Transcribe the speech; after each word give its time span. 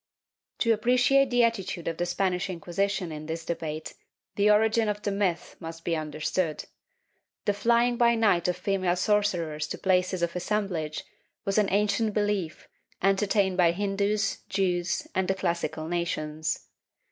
To 0.61 0.71
appreciate 0.71 1.29
the 1.29 1.43
attitude 1.43 1.87
of 1.87 1.97
the 1.97 2.07
Spanish 2.07 2.49
Inquisition 2.49 3.11
in 3.11 3.27
this 3.27 3.45
debate 3.45 3.93
the 4.35 4.49
origin 4.49 4.89
of 4.89 5.03
the 5.03 5.11
myth 5.11 5.55
must 5.59 5.85
be 5.85 5.95
understood. 5.95 6.65
The 7.45 7.53
flying 7.53 7.97
by 7.97 8.15
night 8.15 8.47
of 8.47 8.57
female 8.57 8.95
sorcerers 8.95 9.67
to 9.67 9.77
places 9.77 10.23
of 10.23 10.35
assemblage 10.35 11.03
was 11.45 11.59
an 11.59 11.69
ancient 11.69 12.15
behef, 12.15 12.65
entertained 13.03 13.57
by 13.57 13.73
Hindus, 13.73 14.37
Jews 14.49 15.05
and 15.13 15.27
the 15.27 15.35
classical 15.35 15.87
nations. 15.87 16.67